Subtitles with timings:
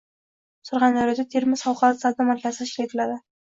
[0.69, 3.21] Surxondaryoda Termiz xalqaro savdo markazi tashkil etiladi